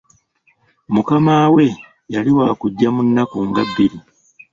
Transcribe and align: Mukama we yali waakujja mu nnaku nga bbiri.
Mukama 0.93 1.35
we 1.55 1.65
yali 2.13 2.31
waakujja 2.37 2.87
mu 2.95 3.01
nnaku 3.07 3.37
nga 3.49 3.61
bbiri. 3.67 3.97